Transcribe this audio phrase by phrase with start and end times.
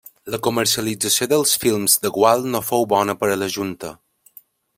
[0.35, 3.93] La comercialització dels films de Gual no fou bona per a la Junta.